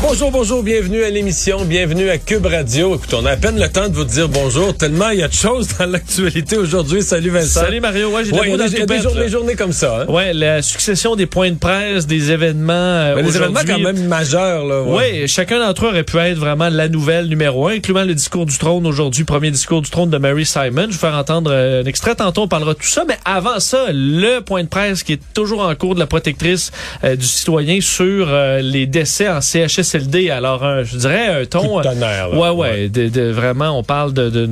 [0.00, 2.94] Bonjour, bonjour, bienvenue à l'émission, bienvenue à Cube Radio.
[2.94, 5.28] Écoute, on a à peine le temps de vous dire bonjour, tellement il y a
[5.28, 7.02] de choses dans l'actualité aujourd'hui.
[7.02, 7.60] Salut Vincent.
[7.62, 10.02] Salut Mario, ouais, j'ai Ouais, des, des, a des journées, des journées comme ça.
[10.02, 10.06] Hein?
[10.12, 12.72] Ouais, la succession des points de presse, des événements.
[12.72, 14.64] euh, Mais des événements quand même majeurs.
[14.64, 14.96] Là, ouais.
[15.22, 18.46] Ouais, chacun d'entre eux aurait pu être vraiment la nouvelle numéro un, incluant le discours
[18.46, 20.70] du trône aujourd'hui, premier discours du trône de Mary Simon.
[20.70, 23.04] Je vais vous faire entendre euh, un extrait tantôt, on parlera de tout ça.
[23.06, 26.70] Mais avant ça, le point de presse qui est toujours en cours de la protectrice
[27.02, 29.40] euh, du citoyen sur euh, les décès en
[29.88, 30.30] CHSLD.
[30.30, 31.78] Alors, un, je dirais un ton...
[31.78, 32.38] De tonnerre, là.
[32.38, 34.48] ouais, ouais, de, de- vraiment, on parle de,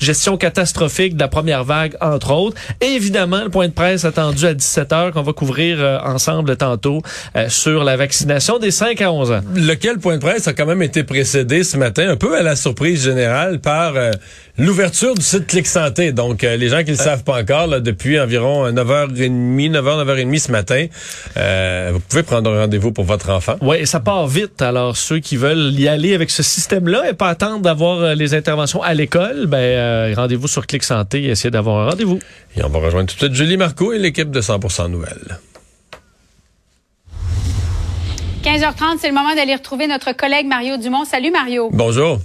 [0.00, 2.56] gestion catastrophique de la première vague, entre autres.
[2.80, 7.02] Et évidemment, le point de presse attendu à 17h qu'on va couvrir euh, ensemble tantôt
[7.36, 9.40] euh, sur la vaccination des 5 à 11 ans.
[9.54, 12.56] Lequel point de presse a quand même été précédé ce matin, un peu à la
[12.56, 14.10] surprise générale, par euh,
[14.60, 16.12] l'ouverture du site Clic Santé.
[16.12, 19.70] Donc, euh, les gens qui ne le savent pas encore, là, depuis environ euh, 9h30,
[19.70, 20.86] 9h, 9h30 ce matin,
[21.36, 23.56] euh, vous pouvez prendre un rendez-vous pour votre enfant.
[23.62, 24.62] Ouais, et ça part vite.
[24.62, 28.34] Alors ceux qui veulent y aller avec ce système-là et pas attendre d'avoir euh, les
[28.34, 32.18] interventions à l'école, ben euh, rendez-vous sur Clic Santé et essayez d'avoir un rendez-vous.
[32.56, 35.38] Et on va rejoindre tout de suite Julie Marco et l'équipe de 100% Nouvelles.
[38.44, 41.04] 15h30, c'est le moment d'aller retrouver notre collègue Mario Dumont.
[41.04, 41.68] Salut Mario.
[41.72, 42.18] Bonjour.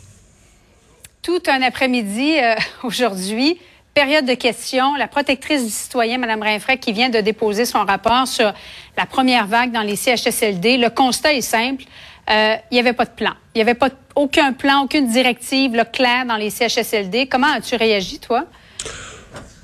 [1.25, 3.59] Tout un après-midi euh, aujourd'hui,
[3.95, 4.93] période de questions.
[4.93, 8.53] La protectrice du citoyen, Mme Rinfray, qui vient de déposer son rapport sur
[8.95, 10.77] la première vague dans les CHSLD.
[10.77, 11.83] Le constat est simple.
[12.29, 13.31] Euh, Il n'y avait pas de plan.
[13.55, 17.25] Il n'y avait pas aucun plan, aucune directive là, claire dans les CHSLD.
[17.25, 18.45] Comment as-tu réagi, toi?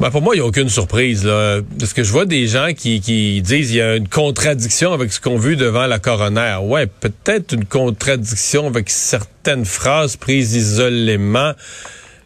[0.02, 1.24] Ben, pour moi, il n'y a aucune surprise.
[1.24, 1.62] Là.
[1.78, 5.14] Parce que je vois des gens qui, qui disent qu'il y a une contradiction avec
[5.14, 6.58] ce qu'on vu devant la coroner.
[6.60, 11.54] Ouais, peut-être une contradiction avec certaines phrases prises isolément.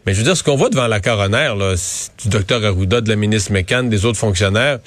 [0.06, 1.76] Mais je veux dire, ce qu'on voit devant la coroner, là,
[2.24, 4.80] du docteur Arruda, de la ministre McCann, des autres fonctionnaires,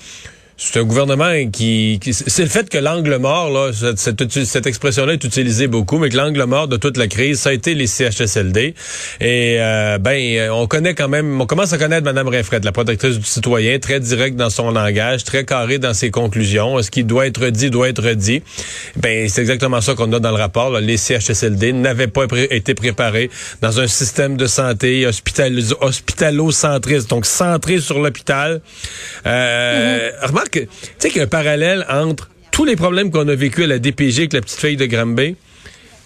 [0.60, 4.66] c'est un gouvernement qui, qui- c'est le fait que l'angle mort là cette, cette, cette
[4.66, 7.74] expression-là est utilisée beaucoup mais que l'angle mort de toute la crise ça a été
[7.74, 8.74] les CHSLD
[9.20, 13.18] et euh, ben on connaît quand même on commence à connaître madame Rinfret la protectrice
[13.18, 16.82] du citoyen très directe dans son langage très carré dans ses conclusions.
[16.82, 18.42] Ce qui doit être dit doit être dit.
[18.96, 20.80] Ben c'est exactement ça qu'on a dans le rapport là.
[20.80, 23.30] les CHSLD n'avaient pas pré- été préparés
[23.62, 28.60] dans un système de santé hospitalo- hospitalo-centriste donc centré sur l'hôpital.
[29.26, 30.47] Euh, remarque
[30.98, 33.78] sais qu'il y a un parallèle entre tous les problèmes qu'on a vécu à la
[33.78, 35.36] DPG avec la petite fille de Granby,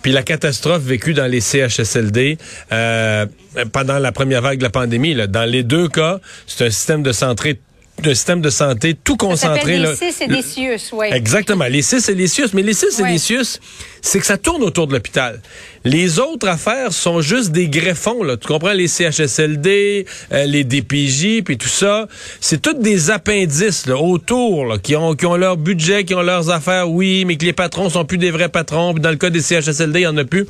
[0.03, 2.37] puis la catastrophe vécue dans les CHSLD
[2.73, 3.27] euh,
[3.73, 5.15] pendant la première vague de la pandémie.
[5.29, 7.61] Dans les deux cas, c'est un système de santé,
[8.05, 9.79] un système de santé tout Ça concentré.
[9.79, 9.91] là.
[9.91, 11.07] les CIS et Le- des CIUS, oui.
[11.13, 11.67] Exactement.
[11.67, 12.49] Les CIS et les CIUS.
[12.55, 13.61] Mais les CIS et les CIUS,
[14.01, 15.41] c'est que ça tourne autour de l'hôpital.
[15.85, 18.25] Les autres affaires sont juste des greffons.
[18.25, 18.37] Là.
[18.37, 18.73] Tu comprends?
[18.73, 22.09] Les CHSLD, euh, les DPJ, puis tout ça.
[22.41, 26.23] C'est toutes des appendices là, autour là, qui, ont, qui ont leur budget, qui ont
[26.23, 28.95] leurs affaires, oui, mais que les patrons sont plus des vrais patrons.
[28.95, 30.47] Puis dans le cas des CHSLD, il y en a plus.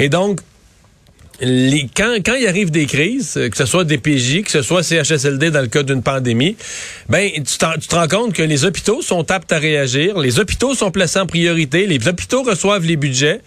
[0.00, 0.40] Et donc,
[1.40, 4.62] les, quand, quand il arrive des crises, euh, que ce soit des PJ, que ce
[4.62, 6.56] soit CHSLD dans le cas d'une pandémie,
[7.08, 10.74] ben tu, tu te rends compte que les hôpitaux sont aptes à réagir, les hôpitaux
[10.74, 13.40] sont placés en priorité, les hôpitaux reçoivent les budgets,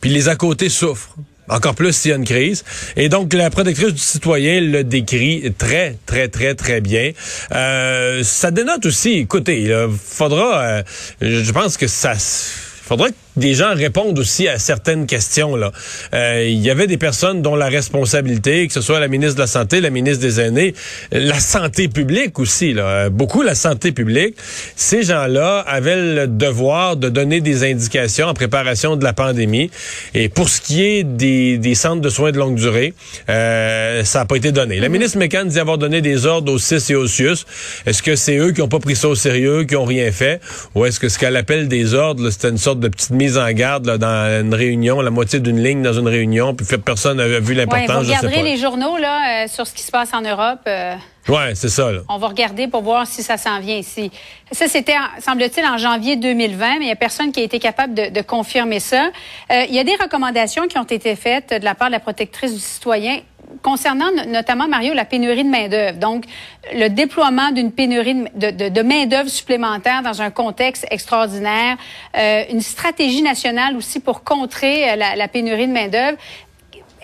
[0.00, 1.16] puis les à côté souffrent.
[1.48, 2.64] Encore plus s'il y a une crise.
[2.96, 7.12] Et donc, la protectrice du citoyen le décrit très, très, très, très bien.
[7.52, 10.82] Euh, ça dénote aussi, écoutez, il faudra, euh,
[11.20, 12.14] je pense que ça...
[12.14, 15.56] faudra que des gens répondent aussi à certaines questions.
[15.56, 15.72] Là,
[16.14, 19.40] Euh, il y avait des personnes dont la responsabilité, que ce soit la ministre de
[19.40, 20.74] la Santé, la ministre des Aînés,
[21.10, 24.36] la santé publique aussi, là, euh, beaucoup la santé publique.
[24.76, 29.70] Ces gens-là avaient le devoir de donner des indications en préparation de la pandémie.
[30.14, 32.94] Et pour ce qui est des, des centres de soins de longue durée,
[33.28, 34.78] euh, ça n'a pas été donné.
[34.78, 37.44] La ministre McCann dit avoir donné des ordres aux CIS et aux CIUS.
[37.86, 40.40] Est-ce que c'est eux qui n'ont pas pris ça au sérieux, qui n'ont rien fait,
[40.74, 43.50] ou est-ce que ce qu'elle appelle des ordres, c'était une sorte de petite mise en
[43.52, 47.40] garde là, dans une réunion, la moitié d'une ligne dans une réunion, puis personne n'avait
[47.40, 48.48] vu Ouais, l'importance, vous je sais regarderez pas.
[48.48, 50.60] les journaux là, euh, sur ce qui se passe en Europe.
[50.66, 50.94] euh,
[51.28, 51.92] Ouais, c'est ça.
[51.92, 52.00] Là.
[52.08, 54.10] On va regarder pour voir si ça s'en vient ici.
[54.50, 57.94] Ça, c'était, semble-t-il, en janvier 2020, mais il n'y a personne qui a été capable
[57.94, 59.10] de, de confirmer ça.
[59.52, 62.00] Euh, il y a des recommandations qui ont été faites de la part de la
[62.00, 63.20] protectrice du citoyen
[63.62, 65.98] concernant no- notamment, Mario, la pénurie de main-d'œuvre.
[65.98, 66.24] Donc,
[66.72, 71.76] le déploiement d'une pénurie de, main-d'œuvre supplémentaire dans un contexte extraordinaire,
[72.16, 76.18] euh, une stratégie nationale aussi pour contrer euh, la, pénurie de main-d'œuvre.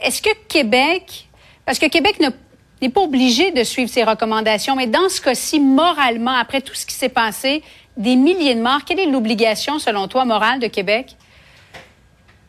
[0.03, 1.29] Est-ce que Québec,
[1.67, 2.21] parce que Québec
[2.81, 4.77] n'est pas obligé de suivre ces recommandations.
[4.77, 7.63] Mais dans ce cas-ci, moralement, après tout ce qui s'est passé,
[7.97, 11.17] des milliers de morts, quelle est l'obligation, selon toi, morale de Québec?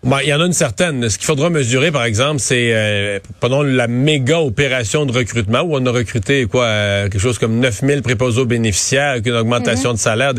[0.02, 1.10] Bon, il y en a une certaine.
[1.10, 5.76] Ce qu'il faudra mesurer, par exemple, c'est euh, pendant la méga opération de recrutement où
[5.76, 9.96] on a recruté quoi euh, quelque chose comme 9000 préposés bénéficiaires avec une augmentation mhm.
[9.98, 10.34] de salaire.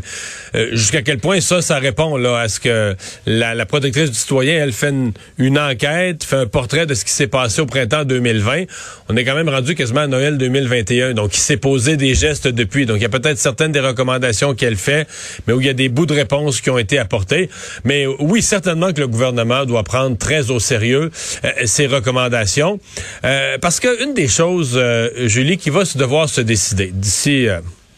[0.54, 2.96] Euh, jusqu'à quel point ça, ça répond là à ce que
[3.26, 4.94] la, la protectrice du citoyen, elle fait
[5.36, 8.62] une, enquête, fait un portrait de ce qui s'est passé au printemps 2020.
[9.10, 12.48] On est quand même rendu quasiment à Noël 2021, donc il s'est posé des gestes
[12.48, 12.86] depuis.
[12.86, 15.06] Donc il y a peut-être certaines des recommandations qu'elle fait,
[15.46, 17.50] mais où il y a des bouts de réponse qui ont été apportés.
[17.84, 21.10] Mais oui, certainement que le gouvernement doit prendre très au sérieux
[21.44, 22.80] euh, ces recommandations.
[23.24, 27.48] Euh, parce que une des choses, euh, Julie, qui va se devoir se décider d'ici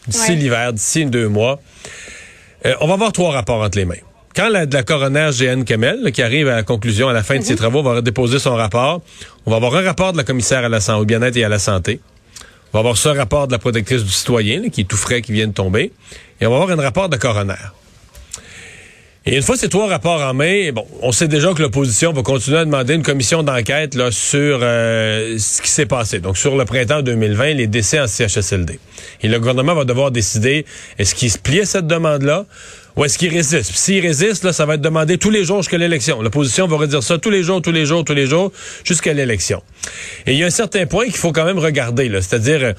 [0.07, 1.61] d'ici l'hiver, d'ici deux mois,
[2.81, 3.95] on va avoir trois rapports entre les mains.
[4.35, 7.43] Quand la, la coroner GN Kemel, qui arrive à la conclusion à la fin de
[7.43, 7.59] ses mhm.
[7.59, 9.01] travaux, va déposer son rapport,
[9.45, 11.49] on va avoir un rapport de la commissaire à la santé, au bien-être et à
[11.49, 11.99] la santé.
[12.73, 15.31] On va avoir ce rapport de la protectrice du citoyen, qui est tout frais, qui
[15.31, 15.91] vient de tomber.
[16.41, 17.53] Et on va avoir un rapport de la coroner.
[19.25, 22.23] Et une fois ces trois rapports en main, bon, on sait déjà que l'opposition va
[22.23, 26.19] continuer à demander une commission d'enquête là sur euh, ce qui s'est passé.
[26.19, 28.79] Donc sur le printemps 2020, les décès en CHSLD.
[29.21, 30.65] Et le gouvernement va devoir décider
[30.99, 32.45] est-ce qu'il se plie à cette demande-là
[32.97, 33.71] ou est-ce qu'il résiste?
[33.73, 36.21] S'il résiste, là, ça va être demandé tous les jours jusqu'à l'élection.
[36.21, 38.51] L'opposition va redire ça tous les jours, tous les jours, tous les jours,
[38.83, 39.63] jusqu'à l'élection.
[40.27, 42.75] Et il y a un certain point qu'il faut quand même regarder, là, c'est-à-dire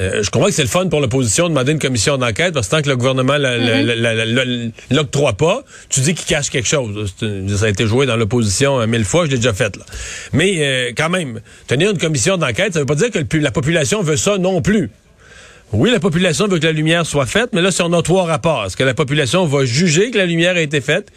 [0.00, 2.66] euh, je comprends que c'est le fun pour l'opposition de demander une commission d'enquête parce
[2.68, 4.72] que tant que le gouvernement mm-hmm.
[4.90, 7.14] l'octroie pas, tu dis qu'il cache quelque chose.
[7.18, 9.76] Ça a été joué dans l'opposition euh, mille fois, je l'ai déjà fait.
[9.76, 9.84] Là.
[10.32, 14.02] Mais euh, quand même, tenir une commission d'enquête, ça veut pas dire que la population
[14.02, 14.90] veut ça non plus.
[15.72, 18.24] Oui, la population veut que la lumière soit faite, mais là, si on a trois
[18.24, 21.10] rapports, est-ce que la population va juger que la lumière a été faite,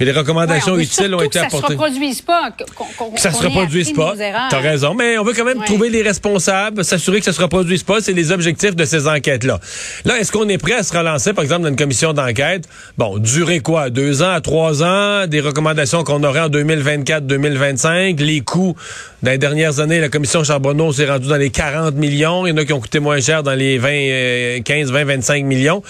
[0.00, 1.60] que les recommandations utiles ont été apportées?
[1.60, 2.50] Que ça se reproduise pas.
[2.56, 4.14] que ça se reproduise pas.
[4.48, 7.82] T'as raison, mais on veut quand même trouver les responsables, s'assurer que ça se reproduise
[7.82, 8.00] pas.
[8.00, 9.60] C'est les objectifs de ces enquêtes-là.
[10.06, 12.66] Là, est-ce qu'on est prêt à se relancer, par exemple, dans une commission d'enquête?
[12.96, 13.90] Bon, durer quoi?
[13.90, 15.26] Deux ans à trois ans?
[15.26, 18.18] Des recommandations qu'on aurait en 2024, 2025?
[18.20, 18.74] Les coûts?
[19.22, 22.46] Dans les dernières années, la commission Charbonneau s'est rendue dans les 40 millions.
[22.46, 25.44] Il y en a qui ont coûté moins cher dans les 20, 15, 20, 25
[25.44, 25.82] millions.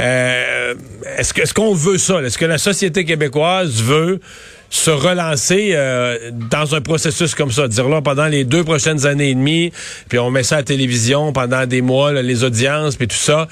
[0.00, 0.74] Euh,
[1.16, 2.20] est-ce qu'on veut ça?
[2.22, 4.20] Est-ce que la société québécoise veut
[4.72, 9.28] se relancer euh, dans un processus comme ça, dire là pendant les deux prochaines années
[9.30, 9.70] et demie,
[10.08, 13.48] puis on met ça à la télévision pendant des mois, les audiences, puis tout ça.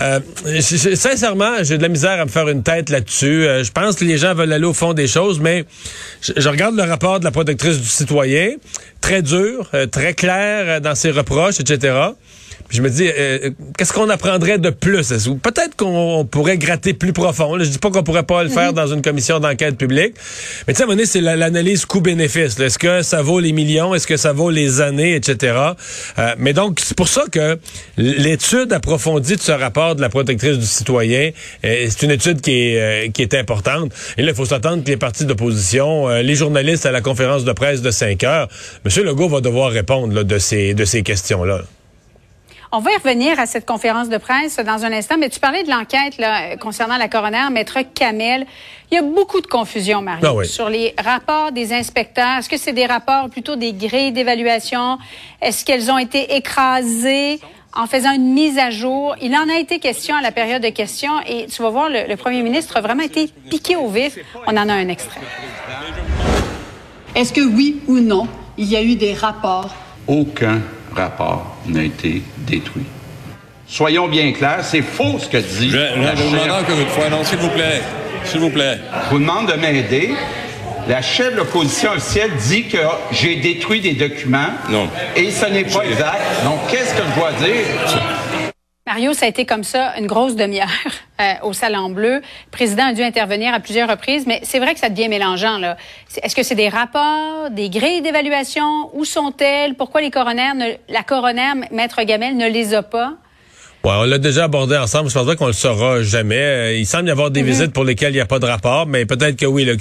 [0.00, 0.20] Euh,
[0.60, 3.46] sincèrement, j'ai de la misère à me faire une tête là-dessus.
[3.46, 5.64] Euh, je pense que les gens veulent aller au fond des choses, mais
[6.22, 8.52] je, regarde le rapport de la protectrice du citoyen,
[9.00, 12.12] très dur, très clair dans ses reproches, etc
[12.70, 15.08] je me dis, euh, euh, qu'est-ce qu'on apprendrait de plus?
[15.42, 17.58] Peut-être qu'on pourrait gratter plus profond.
[17.58, 18.76] Je dis pas qu'on pourrait pas le faire mhm.
[18.76, 20.14] dans une commission d'enquête publique.
[20.66, 22.58] Mais tu sais, à un moment donné, c'est l'analyse coût-bénéfice.
[22.60, 23.94] Est-ce que ça vaut les millions?
[23.94, 25.56] Est-ce que ça vaut les années, etc.?
[26.18, 27.58] Euh, mais donc, c'est pour ça que
[27.96, 31.30] l'étude approfondie de ce rapport de la protectrice du citoyen,
[31.62, 33.92] c'est une étude qui est, qui est importante.
[34.16, 37.52] Et là, il faut s'attendre que les partis d'opposition, les journalistes à la conférence de
[37.52, 38.48] presse de 5 heures,
[38.84, 39.04] M.
[39.04, 41.62] Legault va devoir répondre de ces, de ces questions-là.
[42.72, 45.64] On va y revenir à cette conférence de presse dans un instant, mais tu parlais
[45.64, 46.20] de l'enquête
[46.60, 48.46] concernant la coroner, maître Kamel.
[48.90, 52.38] Il y a beaucoup de confusion, Marie, ah sur les rapports des inspecteurs.
[52.38, 54.98] Est-ce que c'est des rapports plutôt des grilles d'évaluation?
[55.42, 57.40] Est-ce qu'elles ont été écrasées?
[57.72, 59.14] en faisant une mise à jour.
[59.22, 62.08] Il en a été question à la période de questions et tu vas voir, le,
[62.08, 64.18] le premier ministre a vraiment été piqué au vif.
[64.48, 65.20] On en a un extrait.
[67.14, 68.26] Est-ce que oui ou non,
[68.58, 69.72] il y a eu des rapports?
[70.08, 70.60] Aucun
[70.94, 72.86] rapport n'a été détruit.
[73.66, 75.70] Soyons bien clairs, c'est faux ce que dit.
[75.70, 77.80] Je, je vous demande encore une fois, non, s'il vous plaît.
[78.24, 78.78] S'il vous plaît.
[79.04, 80.14] Je vous demande de m'aider.
[80.88, 82.78] La chef de l'opposition officielle dit que
[83.12, 84.48] j'ai détruit des documents.
[84.70, 84.88] Non.
[85.14, 86.20] Et ce n'est pas exact.
[86.44, 87.64] Donc, qu'est-ce que je dois dire?
[88.90, 90.66] Mario, ça a été comme ça une grosse demi-heure
[91.20, 92.14] euh, au Salon Bleu.
[92.16, 95.58] Le président a dû intervenir à plusieurs reprises, mais c'est vrai que ça devient mélangeant.
[95.58, 95.76] Là.
[96.20, 98.90] Est-ce que c'est des rapports, des grilles d'évaluation?
[98.94, 99.76] Où sont-elles?
[99.76, 100.54] Pourquoi les coronaires,
[100.88, 103.12] la coroner, Maître Gamel, ne les a pas?
[103.82, 105.08] Ouais, on l'a déjà abordé ensemble.
[105.08, 106.36] Je pense pas qu'on le saura jamais.
[106.36, 107.48] Euh, il semble y avoir des mhm.
[107.48, 109.64] visites pour lesquelles il n'y a pas de rapport, mais peut-être que oui.
[109.64, 109.72] Là,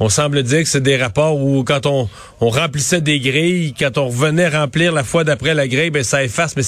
[0.00, 2.08] on semble dire que c'est des rapports où quand on,
[2.40, 6.24] on remplissait des grilles, quand on revenait remplir la fois d'après la grille, ben ça
[6.24, 6.56] efface.
[6.56, 6.62] Mais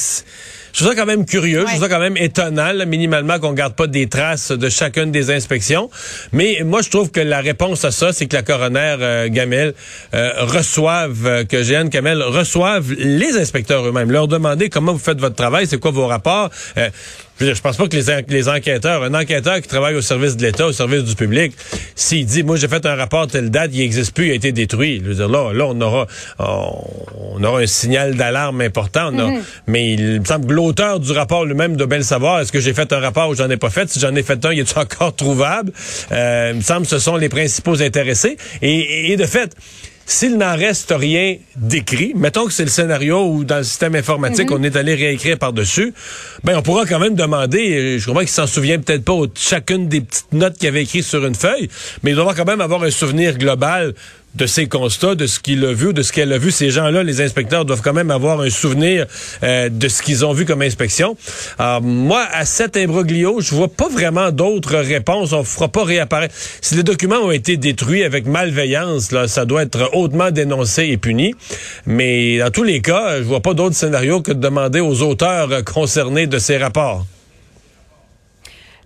[0.76, 3.74] je trouve ça quand même curieux, je trouve ça quand même étonnant, minimalement, qu'on garde
[3.74, 5.88] pas des traces de chacune des inspections.
[6.32, 9.72] Mais moi, je trouve que la réponse à ça, c'est que la coroner euh, Gamel
[10.12, 15.18] euh, reçoive, euh, que Jeanne Kamel reçoive les inspecteurs eux-mêmes, leur demander comment vous faites
[15.18, 16.90] votre travail, c'est quoi vos rapports, Euh,
[17.40, 20.36] je je pense pas que les, en- les enquêteurs, un enquêteur qui travaille au service
[20.38, 21.52] de l'État, au service du public,
[21.94, 24.52] s'il dit, moi j'ai fait un rapport telle date, il n'existe plus, il a été
[24.52, 25.00] détruit.
[25.04, 26.06] Je veux dire, là, là on aura,
[26.38, 26.72] on,
[27.34, 29.16] on aura un signal d'alarme important.
[29.18, 29.32] a-
[29.66, 32.40] Mais il me semble que l'auteur du rapport lui-même doit bien le savoir.
[32.40, 33.88] Est-ce que j'ai fait un rapport ou j'en ai pas fait?
[33.90, 35.72] Si j'en ai fait un, il est encore trouvable?
[36.12, 38.38] Euh, il me semble que ce sont les principaux intéressés.
[38.62, 39.54] Et, et de fait,
[40.08, 44.50] s'il n'en reste rien d'écrit, mettons que c'est le scénario où dans le système informatique
[44.52, 45.92] on est allé réécrire par-dessus,
[46.44, 49.88] ben on pourra quand même demander, je comprends qu'il s'en souvient peut-être pas de chacune
[49.88, 51.68] des petites notes qu'il avait écrites sur une feuille,
[52.04, 53.94] mais il doit quand même avoir un souvenir global
[54.36, 56.50] de ses constats, de ce qu'il a vu, de ce qu'elle a vu.
[56.50, 59.06] Ces gens-là, les inspecteurs, doivent quand même avoir un souvenir
[59.42, 61.16] euh, de ce qu'ils ont vu comme inspection.
[61.58, 65.32] Alors, moi, à cet imbroglio, je vois pas vraiment d'autres réponses.
[65.32, 66.34] On fera pas réapparaître.
[66.60, 70.96] Si les documents ont été détruits avec malveillance, là, ça doit être hautement dénoncé et
[70.96, 71.34] puni.
[71.86, 75.50] Mais dans tous les cas, je vois pas d'autre scénario que de demander aux auteurs
[75.50, 77.06] euh, concernés de ces rapports.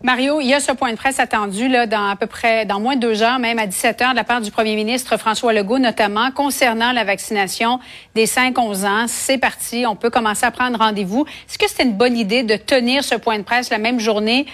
[0.02, 2.80] Mario, il y a ce point de presse attendu là, dans à peu près dans
[2.80, 5.52] moins de deux heures, même à 17 heures, de la part du premier ministre François
[5.52, 7.80] Legault, notamment concernant la vaccination
[8.14, 9.04] des 5-11 ans.
[9.08, 11.26] C'est parti, on peut commencer à prendre rendez-vous.
[11.46, 14.46] Est-ce que c'était une bonne idée de tenir ce point de presse la même journée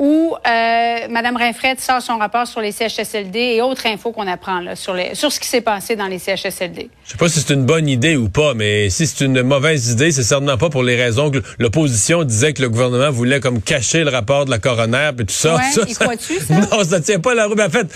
[0.00, 4.60] où euh, Mme Rinfred sort son rapport sur les CHSLD et autres infos qu'on apprend
[4.60, 6.88] là, sur, les, sur ce qui s'est passé dans les CHSLD?
[7.04, 9.90] Je sais pas si c'est une bonne idée ou pas, mais si c'est une mauvaise
[9.90, 13.60] idée, c'est certainement pas pour les raisons que l'opposition disait que le gouvernement voulait comme
[13.60, 15.56] cacher le rapport de la coroner et tout ça.
[15.56, 16.06] Ouais, ça?
[16.50, 17.54] Non, ça tient pas la roue.
[17.54, 17.92] Mais en fait,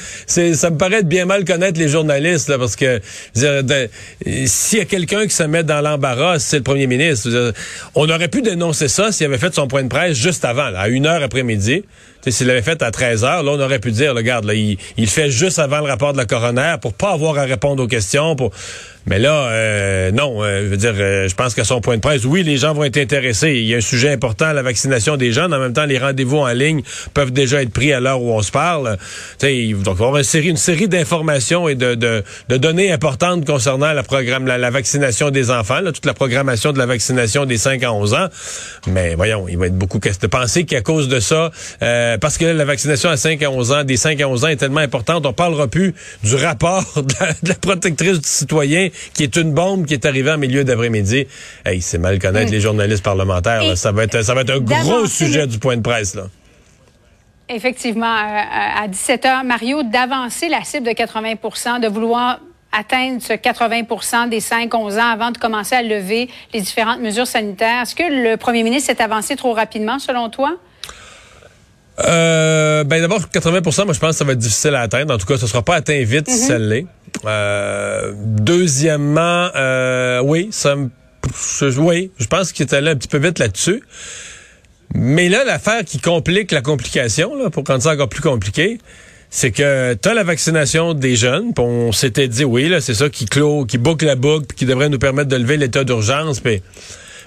[0.54, 3.00] ça me paraît de bien mal connaître les journalistes, là, parce que
[3.34, 7.30] s'il y a quelqu'un qui se met dans l'embarras, c'est le premier ministre.
[7.30, 7.52] Dire,
[7.94, 10.80] on aurait pu dénoncer ça s'il avait fait son point de presse juste avant, là,
[10.80, 11.82] à une heure après-midi.
[12.26, 15.08] S'il l'avait fait à 13 heures, là, on aurait pu dire, regarde, là, il, il
[15.08, 18.34] fait juste avant le rapport de la coroner pour pas avoir à répondre aux questions.
[18.34, 18.50] Pour...
[19.06, 22.00] Mais là, euh, non, euh, je veux dire, euh, je pense qu'à son point de
[22.00, 23.52] presse, oui, les gens vont être intéressés.
[23.52, 25.52] Il y a un sujet important, la vaccination des jeunes.
[25.52, 26.80] En même temps, les rendez-vous en ligne
[27.12, 28.96] peuvent déjà être pris à l'heure où on se parle.
[29.38, 32.56] Tu sais, il- donc, va avoir une série, une série d'informations et de, de, de
[32.56, 36.78] données importantes concernant la, programme, la, la vaccination des enfants, là, toute la programmation de
[36.78, 38.28] la vaccination des 5 à 11 ans.
[38.86, 41.50] Mais voyons, il va être beaucoup question de penser qu'à cause de ça,
[41.82, 44.48] euh, parce que la vaccination à 5 à 11 ans, des 5 à 11 ans
[44.48, 48.88] est tellement importante, on parlera plus du rapport de la, de la protectrice du citoyen
[49.12, 51.26] qui est une bombe qui est arrivée en milieu d'après-midi.
[51.64, 53.62] Hey, c'est mal connaître les journalistes parlementaires.
[53.64, 53.76] là.
[53.76, 56.14] Ça va être, ça va être un gros sujet le- du point de presse.
[56.14, 56.24] Là.
[57.48, 62.40] Effectivement, euh, à 17 heures, Mario, d'avancer la cible de 80% de vouloir
[62.72, 67.82] atteindre ce 80% des 5-11 ans avant de commencer à lever les différentes mesures sanitaires.
[67.82, 70.56] Est-ce que le premier ministre s'est avancé trop rapidement, selon toi?
[72.00, 75.14] Euh, ben d'abord 80% moi je pense que ça va être difficile à atteindre.
[75.14, 76.86] En tout cas, ça sera pas atteint vite si ça l'est.
[77.24, 80.90] Euh, deuxièmement, euh, oui, ça me,
[81.78, 83.82] oui, je pense qu'il est allé un petit peu vite là-dessus.
[84.94, 88.78] Mais là, l'affaire qui complique la complication, là, pour rendre ça encore plus compliqué,
[89.30, 92.94] c'est que tu as la vaccination des jeunes, puis on s'était dit oui, là, c'est
[92.94, 95.84] ça qui clôt, qui boucle la boucle, puis qui devrait nous permettre de lever l'état
[95.84, 96.62] d'urgence, puis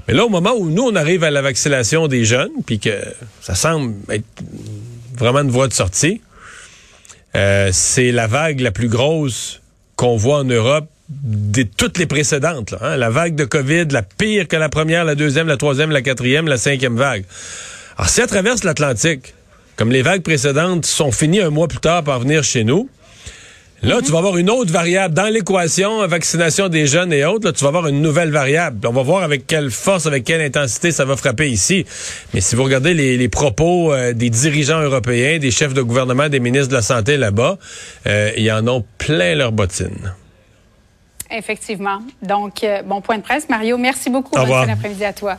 [0.07, 2.97] mais là, au moment où nous, on arrive à la vaccination des jeunes, puis que
[3.41, 4.25] ça semble être
[5.17, 6.21] vraiment une voie de sortie,
[7.35, 9.61] euh, c'est la vague la plus grosse
[9.95, 12.71] qu'on voit en Europe de toutes les précédentes.
[12.71, 12.97] là, hein.
[12.97, 16.47] La vague de COVID, la pire que la première, la deuxième, la troisième, la quatrième,
[16.47, 17.25] la cinquième vague.
[17.97, 19.33] Alors, si elle traverse l'Atlantique,
[19.75, 22.89] comme les vagues précédentes sont finies un mois plus tard par venir chez nous,
[23.83, 27.45] Là, tu vas avoir une autre variable dans l'équation, vaccination des jeunes et autres.
[27.45, 28.87] Là, tu vas avoir une nouvelle variable.
[28.87, 31.85] On va voir avec quelle force, avec quelle intensité ça va frapper ici.
[32.33, 36.27] Mais si vous regardez les, les propos euh, des dirigeants européens, des chefs de gouvernement,
[36.27, 37.59] des ministres de la santé là-bas,
[38.07, 40.13] euh, ils en ont plein leurs bottines.
[41.29, 41.99] Effectivement.
[42.23, 43.47] Donc, euh, bon point de presse.
[43.47, 44.35] Mario, merci beaucoup.
[44.35, 44.65] Au revoir.
[44.65, 45.37] fin d'après-midi à toi.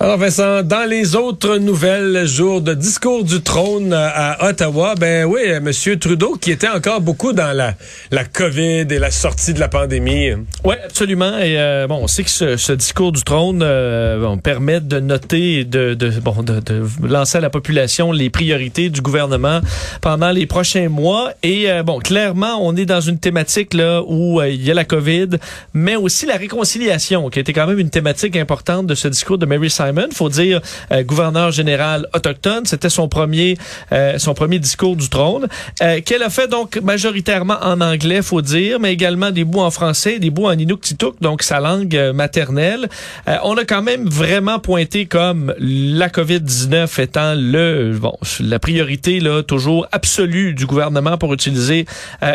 [0.00, 5.40] Alors Vincent, dans les autres nouvelles, jour de discours du trône à Ottawa, ben oui,
[5.62, 7.74] Monsieur Trudeau qui était encore beaucoup dans la,
[8.10, 10.32] la COVID et la sortie de la pandémie.
[10.64, 11.38] Oui, absolument.
[11.38, 15.94] Et euh, bon, on sait que ce, discours du trône euh, permet de noter de,
[15.94, 19.60] de, bon, de, de lancer à la population les priorités du gouvernement
[20.00, 21.30] pendant les prochains mois.
[21.44, 24.74] Et euh, bon, clairement, on est dans une thématique là où euh, il y a
[24.74, 25.28] la COVID,
[25.72, 29.46] mais aussi la réconciliation, qui été quand même une thématique importante de ce discours de
[29.46, 29.83] Mary Simon.
[30.12, 30.60] Faut dire,
[30.92, 33.56] euh, gouverneur général autochtone, c'était son premier,
[33.92, 35.48] euh, son premier discours du trône,
[35.82, 39.70] euh, qu'elle a fait donc majoritairement en anglais, faut dire, mais également des bouts en
[39.70, 42.88] français, des bouts en inuktitut, donc sa langue euh, maternelle.
[43.28, 49.20] Euh, on a quand même vraiment pointé comme la COVID-19 étant le, bon, la priorité
[49.20, 51.86] là toujours absolue du gouvernement pour utiliser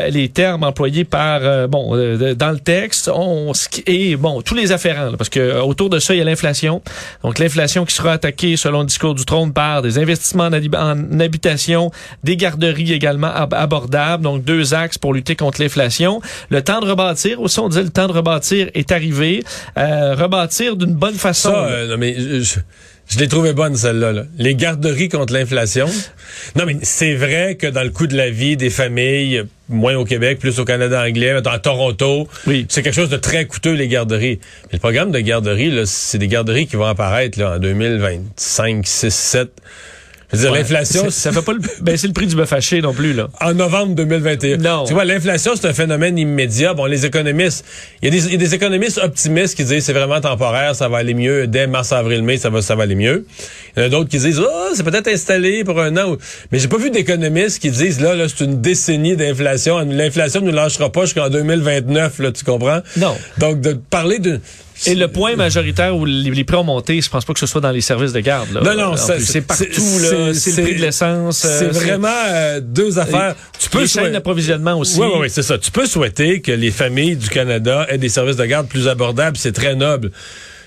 [0.10, 1.96] les termes employés par, bon,
[2.36, 3.52] dans le texte, on,
[3.88, 6.82] et bon, tous les afférents, là, parce que autour de ça il y a l'inflation,
[7.24, 10.76] donc L'inflation qui sera attaquée, selon le discours du trône, par des investissements en, hab-
[10.76, 11.92] en habitation,
[12.24, 14.24] des garderies également ab- abordables.
[14.24, 16.22] Donc, deux axes pour lutter contre l'inflation.
[16.50, 19.44] Le temps de rebâtir, aussi, on dit le temps de rebâtir est arrivé.
[19.78, 21.50] Euh, rebâtir d'une bonne façon.
[21.52, 22.60] Ça, euh, non, mais je,
[23.10, 24.12] je- l'ai trouvé bonne, celle-là.
[24.14, 24.24] là.
[24.38, 25.88] Les garderies contre l'inflation.
[26.56, 30.06] Non, mais c'est vrai que dans le coût de la vie des familles, moins au
[30.06, 32.66] Québec, plus au Canada anglais, mettons, à Toronto, Oui.
[32.70, 34.40] c'est quelque chose de très coûteux, les garderies.
[34.66, 38.88] Mais le programme de garderie, là, c'est des garderies qui vont apparaître là, en 2025,
[38.88, 39.50] 6, 7.
[40.32, 40.60] Je veux dire, Ouais.
[40.60, 43.30] l'inflation, ça fait pas le, baisser le prix du bœuf haché non plus, là.
[43.42, 44.58] en novembre 2021.
[44.58, 44.84] Non.
[44.86, 46.76] Tu vois, l'inflation, c'est un phénomène immédiat.
[46.76, 47.66] Bon, les économistes,
[48.04, 50.76] il y, a des- il y a des économistes optimistes qui disent c'est vraiment temporaire,
[50.76, 51.48] ça va aller mieux.
[51.48, 53.26] Dès mars, avril, mai, ça va, ça va aller mieux.
[53.76, 56.16] Il y en a d'autres qui disent, oh, c'est peut-être installé pour un an.
[56.52, 59.80] Mais j'ai pas vu d'économistes qui disent, là, là, c'est une décennie d'inflation.
[59.80, 62.82] L'inflation ne lâchera pas jusqu'en 2029, là, tu comprends?
[62.98, 63.16] Non.
[63.40, 64.40] Donc, de parler de...
[64.88, 67.46] Et le point majoritaire où les, les prix ont monté, je pense pas que ce
[67.48, 68.52] soit dans les services de garde.
[68.54, 68.62] Là.
[68.62, 69.66] Non, non, c'est partout.
[69.72, 71.38] c'est- c'est- C'est le prix de l'essence.
[71.40, 73.36] C'est euh, vraiment euh, deux affaires.
[73.60, 75.00] Tu peux les chaînes d'approvisionnement aussi.
[75.00, 75.58] Oui, oui, oui, c'est ça.
[75.58, 79.38] Tu peux souhaiter que les familles du Canada aient des services de garde plus abordables,
[79.38, 80.12] c'est très noble.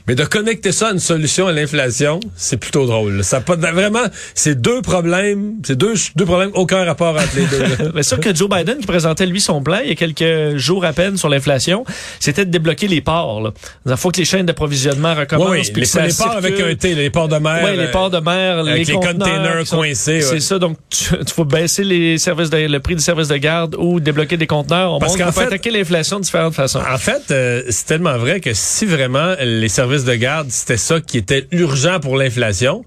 [0.09, 3.23] Mais de connecter ça à une solution à l'inflation, c'est plutôt drôle.
[3.23, 4.03] Ça pas vraiment,
[4.35, 7.91] c'est deux problèmes, c'est deux, deux problèmes, aucun rapport entre les deux.
[7.95, 10.85] Mais sûr que Joe Biden, qui présentait lui son plan il y a quelques jours
[10.85, 11.85] à peine sur l'inflation,
[12.19, 13.41] c'était de débloquer les ports.
[13.43, 13.51] Là.
[13.87, 15.49] Il faut que les chaînes d'approvisionnement recommencent.
[15.51, 17.61] Oui, oui, les, les ports avec un T, les ports de mer.
[17.65, 20.21] Oui, les ports de mer, avec les conteneurs containers coincés, ouais.
[20.23, 23.37] C'est ça, donc tu, tu faut baisser les services de, le prix des services de
[23.37, 24.95] garde ou débloquer des conteneurs.
[24.95, 26.81] On Parce qu'on peut fait- attaquer l'inflation de différentes façons.
[26.81, 31.01] En fait, euh, c'est tellement vrai que si vraiment les services de garde, c'était ça
[31.01, 32.85] qui était urgent pour l'inflation,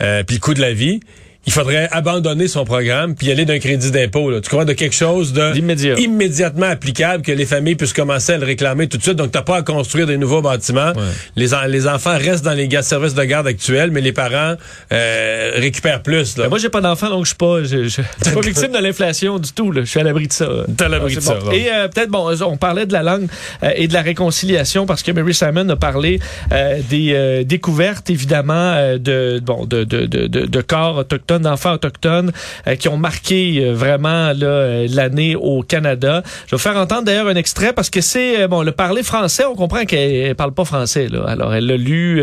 [0.00, 1.00] euh, puis le coût de la vie,
[1.46, 4.30] il faudrait abandonner son programme puis aller d'un crédit d'impôt.
[4.30, 4.40] là.
[4.40, 5.52] Tu crois de quelque chose de
[6.00, 9.16] immédiatement applicable que les familles puissent commencer à le réclamer tout de suite?
[9.16, 10.92] Donc, t'as pas à construire des nouveaux bâtiments.
[11.36, 14.54] Les, en- les enfants restent dans les services de garde actuels, mais les parents
[14.92, 16.36] euh, récupèrent plus.
[16.36, 16.48] Là.
[16.48, 18.78] Moi, j'ai pas d'enfant, donc je suis pas, je, je, je suis pas victime de
[18.78, 19.70] l'inflation du tout.
[19.72, 19.82] Là.
[19.84, 20.48] Je suis à l'abri de ça.
[20.76, 21.50] T'es à l'abri de ça, bon.
[21.52, 23.28] Et euh, peut-être, bon, on parlait de la langue
[23.62, 26.20] euh, et de la réconciliation parce que Mary Simon a parlé
[26.52, 31.33] euh, des euh, découvertes, évidemment, euh, de, bon, de, de, de, de, de corps autochtones,
[31.38, 32.32] d'enfants autochtones
[32.66, 36.22] euh, qui ont marqué euh, vraiment euh, l'année au Canada.
[36.46, 39.44] Je vais vous faire entendre d'ailleurs un extrait parce que c'est, bon, le parler français,
[39.44, 41.08] on comprend qu'elle parle pas français.
[41.26, 42.22] Alors, elle l'a lu,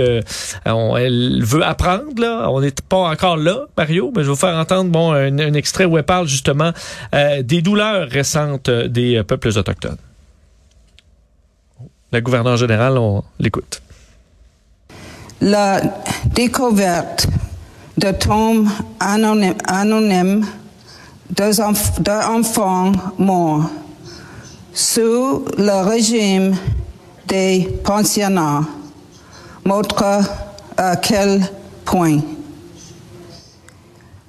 [0.66, 2.02] elle veut apprendre.
[2.50, 5.86] On n'est pas encore là, Mario, mais je vais vous faire entendre bon, un, extrait
[5.86, 6.72] où elle parle justement
[7.42, 9.98] des douleurs récentes des peuples autochtones.
[12.12, 13.82] Le gouverneur général, on l'écoute.
[15.42, 15.82] La
[16.26, 17.28] découverte
[17.98, 18.68] de tombes
[19.00, 20.46] anonymes, anonymes
[23.18, 23.70] morts
[24.74, 26.56] sous le régime
[27.28, 28.64] des pensionnats.
[29.66, 30.24] Montre
[30.78, 31.42] à quel
[31.86, 32.20] point.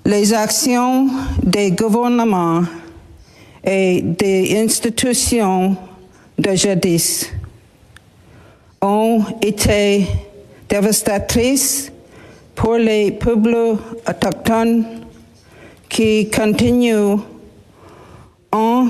[0.05, 1.09] Les actions
[1.42, 2.62] des gouvernements
[3.64, 5.77] et des institutions
[6.38, 7.31] de jadis
[8.81, 10.09] ont été
[10.68, 11.91] dévastatrices
[12.55, 13.77] pour les peuples
[14.09, 14.85] autochtones
[15.88, 17.17] qui continuent
[18.51, 18.88] en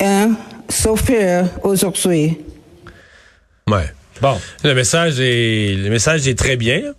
[0.00, 0.26] à
[0.68, 2.38] souffrir aujourd'hui.
[3.68, 3.92] Ouais.
[4.20, 4.38] Bon.
[4.64, 6.94] Le message est le message est très bien,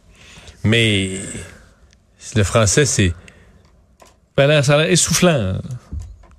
[0.63, 1.11] mais
[2.35, 3.13] le français c'est
[4.35, 5.55] Ben ça a l'air essoufflant.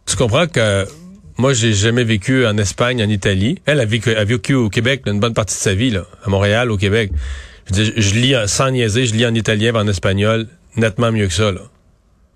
[0.07, 0.87] tu comprends que
[1.37, 3.61] moi j'ai jamais vécu en Espagne, en Italie.
[3.67, 6.29] Elle a vécu, a vécu au Québec une bonne partie de sa vie là, à
[6.29, 7.11] Montréal, au Québec.
[7.69, 10.47] Je, dire, je lis en- sans niaiser, je lis en italien et en espagnol
[10.77, 11.61] nettement mieux que ça là.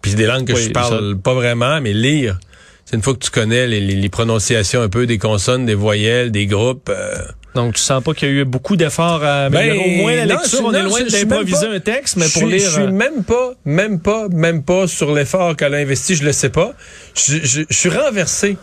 [0.03, 2.39] Puis c'est des langues que Oui, je parle pas vraiment, mais lire,
[2.85, 5.75] c'est une fois que tu connais les, les- les prononciations un peu des consonnes, des
[5.75, 6.89] voyelles, des groupes.
[6.89, 7.17] euh,
[7.55, 9.51] Donc, tu sens pas qu'il y a eu beaucoup d'efforts à.
[9.51, 12.61] Ben, Au moins, la lecture, on est loin d'improviser un texte, mais pour lire...
[12.65, 16.25] Je suis euh, même pas, même pas, même pas sur l'effort qu'elle a investi, je
[16.25, 16.73] le sais pas.
[17.15, 18.57] Je, je- je suis renversé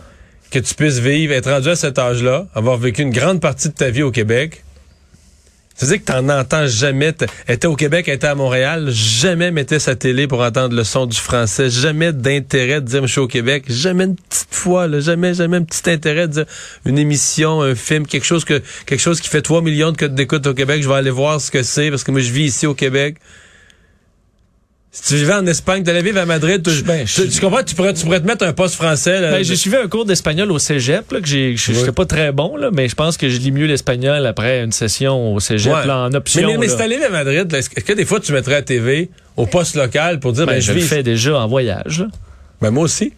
[0.50, 3.74] que tu puisses vivre, être rendu à cet âge-là, avoir vécu une grande partie de
[3.74, 4.64] ta vie au Québec.
[5.76, 7.14] C'est-à-dire que t'en entends jamais.
[7.48, 11.16] Était au Québec, était à Montréal, jamais mettait sa télé pour entendre le son du
[11.16, 15.34] français, jamais d'intérêt de dire je suis au Québec, jamais une petite fois, là, jamais,
[15.34, 16.46] jamais un petit intérêt de dire
[16.86, 20.14] une émission, un film, quelque chose que quelque chose qui fait 3 millions de codes
[20.14, 22.44] d'écoute au Québec, je vais aller voir ce que c'est parce que moi je vis
[22.44, 23.16] ici au Québec.
[24.98, 27.40] Si tu vivais en Espagne, tu allais vivre à Madrid, tu, Ben, je- tu- tu
[27.40, 29.20] comprends, tu pourrais, tu pourrais te mettre un poste français.
[29.20, 32.32] Là, Ben, j'ai suivi un cours d'espagnol au cégep, là, que j'ai, j'étais pas très
[32.32, 35.70] bon, là, mais je pense que je lis mieux l'espagnol après une session au cégep,
[35.74, 35.86] Ouais.
[35.86, 36.40] là, en option.
[36.40, 36.72] Mais, mais, mais là.
[36.72, 39.76] si t'allais à Madrid, là, est-ce que des fois tu mettrais à TV au poste
[39.76, 42.02] local pour dire Ben, ben, je je le fais déjà en voyage.
[42.62, 43.12] Ben moi aussi.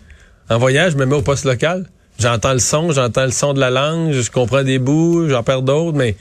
[0.50, 1.86] En voyage, je me mets au poste local.
[2.18, 5.62] J'entends le son, j'entends le son de la langue, je comprends des bouts, j'en perds
[5.62, 6.16] d'autres, mais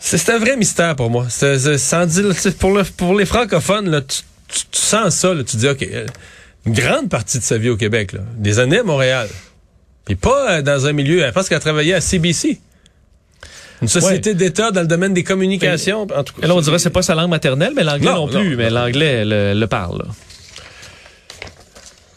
[0.00, 1.26] C'est un vrai mystère pour moi.
[1.28, 5.56] Sans dire- pour, le- pour les francophones, là, tu, tu- tu sens ça, là, tu
[5.56, 6.06] dis, OK, euh,
[6.66, 9.28] une grande partie de sa vie au Québec, là, des années à Montréal.
[10.04, 12.60] Puis pas euh, dans un milieu, je pense qu'elle a travaillé à CBC.
[13.82, 16.02] Une société d'État dans le domaine des communications.
[16.02, 18.06] En tout cas, Et là, on dirait que c'est pas sa langue maternelle, mais l'anglais
[18.10, 18.50] non, Non, plus.
[18.50, 19.98] non, mais l'anglais le, le parle.
[19.98, 20.04] là.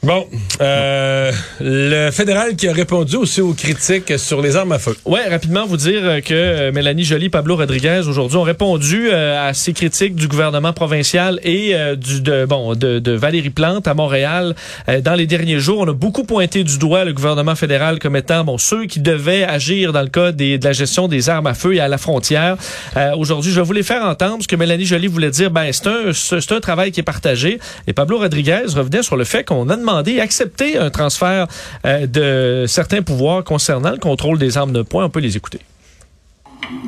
[0.03, 0.25] Bon,
[0.61, 4.97] euh, le fédéral qui a répondu aussi aux critiques sur les armes à feu.
[5.05, 9.47] Ouais, rapidement vous dire euh, que euh, Mélanie Joly, Pablo Rodriguez aujourd'hui ont répondu euh,
[9.47, 13.93] à ces critiques du gouvernement provincial et du de bon de, de Valérie Plante à
[13.93, 14.55] Montréal
[15.03, 15.81] dans les derniers jours.
[15.81, 19.43] On a beaucoup pointé du doigt le gouvernement fédéral comme étant bon ceux qui devaient
[19.43, 21.99] agir dans le cas des, de la gestion des armes à feu et à la
[21.99, 22.57] frontière.
[22.97, 25.51] Euh, aujourd'hui, je les faire entendre ce que Mélanie Joly voulait dire.
[25.51, 27.59] Ben c'est un c'est un travail qui est partagé.
[27.85, 31.47] Et Pablo Rodriguez revenait sur le fait qu'on a demandé et accepté un transfert
[31.85, 35.05] euh, de certains pouvoirs concernant le contrôle des armes de poing.
[35.05, 35.59] On peut les écouter.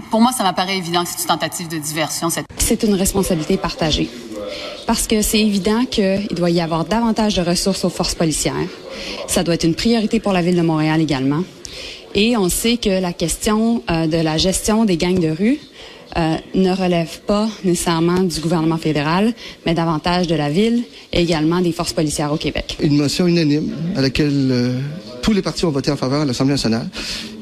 [0.10, 2.30] Pour moi, ça m'apparaît évident que c'est une tentative de diversion.
[2.30, 2.46] Cette...
[2.58, 4.10] C'est une responsabilité partagée.
[4.88, 8.54] Parce que c'est évident qu'il doit y avoir davantage de ressources aux forces policières.
[9.28, 11.44] Ça doit être une priorité pour la Ville de Montréal également.
[12.16, 15.60] Et on sait que la question euh, de la gestion des gangs de rue
[16.18, 19.34] euh, ne relève pas nécessairement du gouvernement fédéral,
[19.66, 22.78] mais davantage de la Ville et également des forces policières au Québec.
[22.82, 24.80] Une motion unanime à laquelle euh,
[25.22, 26.88] tous les partis ont voté en faveur à l'Assemblée nationale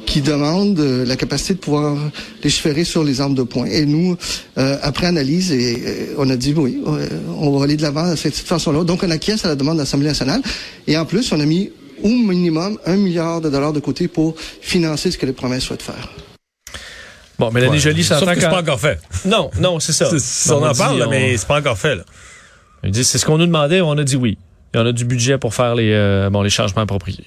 [0.06, 1.96] qui demande euh, la capacité de pouvoir
[2.44, 3.66] légiférer sur les armes de poing.
[3.66, 4.18] Et nous,
[4.58, 5.54] euh, après analyse,
[6.18, 6.82] on a dit oui,
[7.40, 8.84] on va aller de l'avant de cette façon-là.
[8.84, 10.42] Donc, on acquiesce à la demande de l'Assemblée nationale.
[10.88, 11.72] Et en plus, on a mis
[12.04, 15.82] au minimum un milliard de dollars de côté pour financer ce que les promesses souhaitent
[15.82, 16.10] faire.
[17.42, 18.04] Bon, Mélanie Ouais.
[18.04, 18.52] Sauf s'entend que c'est quand...
[18.52, 19.00] pas encore fait.
[19.26, 20.08] Non, non, c'est ça.
[20.54, 21.96] On en dit, parle, on- mais c'est pas encore fait.
[21.96, 22.04] Là.
[22.84, 24.38] Il dit, c'est ce qu'on nous demandait, on a dit oui.
[24.76, 27.26] Et on a du budget pour faire les, euh, bon, les changements appropriés.